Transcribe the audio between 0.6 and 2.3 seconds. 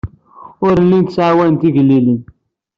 Ur llint ttɛawanent igellilen.